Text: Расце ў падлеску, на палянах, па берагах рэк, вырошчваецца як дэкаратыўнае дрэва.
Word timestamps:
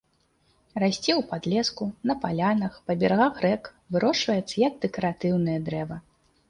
Расце 0.83 1.11
ў 1.15 1.21
падлеску, 1.33 1.83
на 2.13 2.17
палянах, 2.25 2.73
па 2.89 2.99
берагах 3.05 3.35
рэк, 3.49 3.73
вырошчваецца 3.97 4.53
як 4.67 4.73
дэкаратыўнае 4.89 5.59
дрэва. 5.71 5.97